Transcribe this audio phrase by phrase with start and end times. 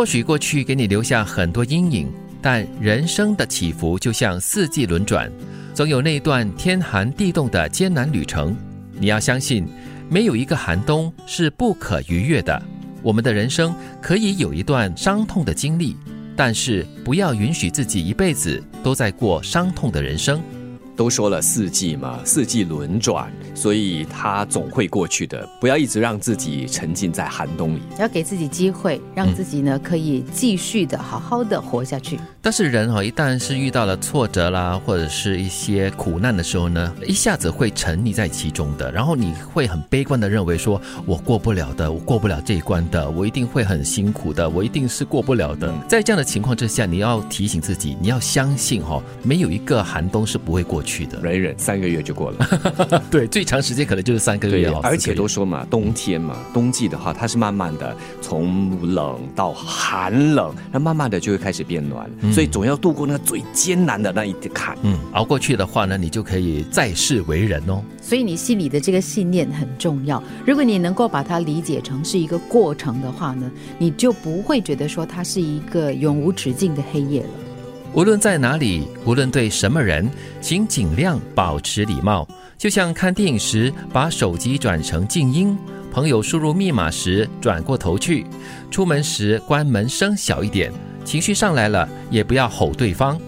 [0.00, 5.30] 或许过去给你留下很多阴影，但人生的起伏就像四季轮转，
[5.74, 8.56] 总有那段天寒地冻的艰难旅程。
[8.98, 9.68] 你要相信，
[10.08, 12.62] 没有一个寒冬是不可逾越的。
[13.02, 15.94] 我们的人生可以有一段伤痛的经历，
[16.34, 20.40] 但是不要允许自己一辈子都在过伤痛的人生。
[21.00, 25.48] 都说了四季嘛，四季轮转，所以它总会过去的。
[25.58, 32.20] 不要一直让自己沉浸在寒冬里，要给自己机会，让自己呢可以继续的好好的活下去。
[32.42, 45.72] 但是人哈，一旦是遇到了挫折啦，或者是一些苦难的时候呢，一下子会沉溺在其中的，然后你会很悲观的认为说，我过不了的，我过不了这一关的，我一定会很辛苦的，我一定是过不了的。
[45.88, 50.89] 在这样的情况之下，你要提醒自己，你要相信哈，没有一个寒冬是不会过去。
[50.90, 53.02] 去的，忍忍三个月就过了。
[53.10, 54.80] 对，最长时间可能就是三个月哦。
[54.82, 64.76] 而且都说嘛，冬天嘛，冬季的话，它是慢慢的从冷到寒冷，那慢慢的就会开始变暖，所以总要度过那个最艰难的那一坎。
[64.82, 67.80] 嗯，熬过去的话呢，你就可以再世为人哦。
[68.02, 70.20] 所以你心里的这个信念很重要。
[70.44, 77.28] 如果你能够把它理解成是一个过程的话呢，你就不会觉得说它是一个永无止境的黑夜了。
[77.92, 80.08] 无论在哪里，无论对什么人，
[80.40, 82.26] 请尽量保持礼貌。
[82.56, 85.58] 就像看电影时把手机转成静音，
[85.90, 88.24] 朋友输入密码时转过头去，
[88.70, 90.72] 出门时关门声小一点。
[91.04, 93.18] 情绪上来了，也不要吼对方。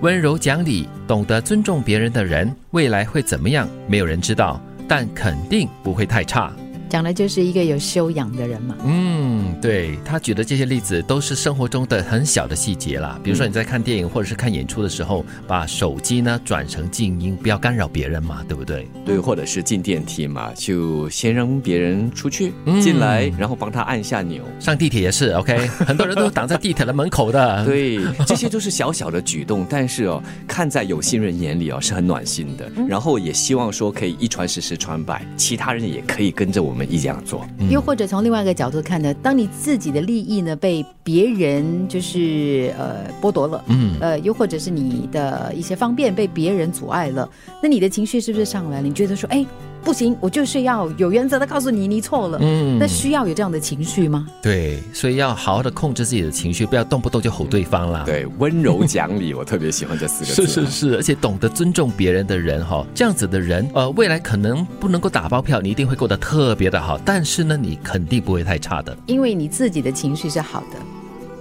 [0.00, 3.68] 温柔讲理，懂得尊重别人的人，未来会怎么样？
[3.88, 6.52] 没有人知道，但肯定不会太差。
[6.94, 8.76] 讲的就是一个有修养的人嘛。
[8.84, 13.18] 嗯，对他举的这些例子都是生活中的很小的细节啦。
[13.20, 18.86] 比如说你在看电影或者是看演出的时候，把手机呢转成静音，不要干扰别人嘛，对不对？
[19.04, 24.44] 对，或者是进电梯嘛，就先让别人出去进来，然后帮他按下钮。
[24.60, 27.64] 上地铁也是 OK，很多人都挡在地铁的门口的。
[27.66, 32.70] 对，这些都是小小的举动，但是哦，看在有心人眼里哦，是很暖心的。
[32.86, 36.83] 然后也希望说可以一传十，十传百，其他人也可以跟着我们。
[36.84, 39.12] 一这样做，又或者从另外一个角度看呢？
[39.14, 47.28] 当你自己的利益呢被别人就是呃剥夺了，嗯，呃，又或者是你的一些方便被别人阻碍了，
[47.62, 48.86] 那你的情绪是不是上来了？
[48.86, 49.44] 你觉得说，哎。
[49.84, 52.38] 不行，我就是要有原则的告诉你，你错了。
[52.40, 54.26] 嗯，那需要有这样的情绪吗？
[54.42, 58.02] 对，所以要好好的控制自己的情绪，不要动不动就吼对方啦。
[58.06, 60.46] 对，温柔讲理，我特别喜欢这四个字。
[60.46, 70.78] 是是是，而且懂得尊重别人的人哈，这样子的人，呃，未来可能不能够打包票，你一定会过得特别的好，但是呢，你肯定不会太差的，因为你自己的情绪是好的。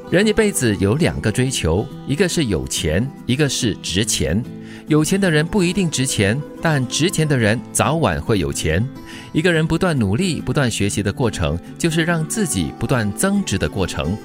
[0.09, 4.43] 人一辈子有两个追求，一个是有钱，一个是值钱。
[4.87, 8.85] 有钱的人不一定值钱，但值钱的人早晚会有钱。
[9.31, 14.17] 一个人不断努力、不断学习的过程，就是让自己不断增值的过程。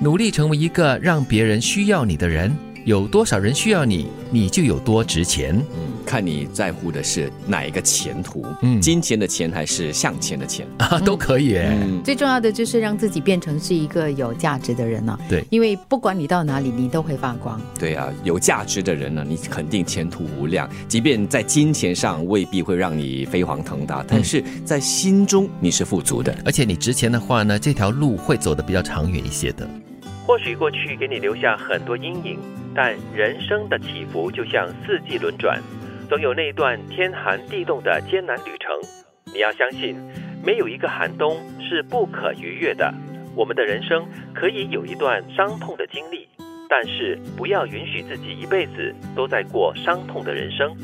[0.00, 2.50] 努力成为一个让别人需要你的人。
[2.86, 5.56] 有多少人需要你，你就有多值钱。
[5.74, 11.56] 嗯，看你在乎的是哪一个前途，嗯，金钱的钱还是向前的钱啊，都可以。
[11.56, 15.18] 嗯，最重要的就是让自己变成是一个有价值的人呢。
[15.28, 17.60] 对，因为不管你到哪里，你都会发光。
[17.76, 20.70] 对啊，有价值的人呢，你肯定前途无量。
[20.86, 26.32] 即便在金钱上未必会让你飞黄腾达，但是在心中你是富足的。
[26.44, 29.68] 而且你值钱的话呢，这条路会走得比较长远一些的。
[30.26, 32.38] 或许过去给你留下很多阴影。
[32.74, 35.58] 但人生的起伏就像四季轮转，
[36.10, 38.70] 总有那段天寒地冻的艰难旅程。
[39.32, 39.96] 你要相信，
[40.44, 42.92] 没有一个寒冬是不可逾越的。
[43.34, 46.28] 我们的人生可以有一段伤痛的经历，
[46.68, 50.76] 但是不要允许自己一辈子都在过伤痛的人生。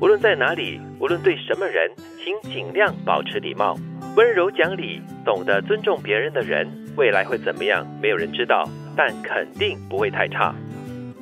[0.00, 1.90] 无论在哪里，无论对什么人，
[2.22, 3.76] 请尽量保持礼貌，
[4.14, 7.86] 温柔讲理，懂得尊重别人的人，未来会怎么样？
[8.00, 10.54] 没有人知道，但肯定不会太差。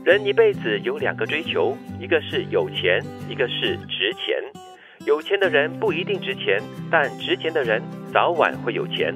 [0.05, 4.37] 人一辈子有两个追求，一个是有钱，一个是值钱。
[5.05, 7.83] 有钱的人不一定值钱，但值钱的人
[8.13, 9.13] 早晚会有钱。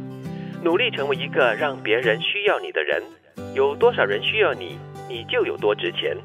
[0.64, 3.02] 努力成为一个让别人需要你的人。
[3.54, 4.78] 有多少人需要你，
[5.08, 6.16] 你就有多值钱。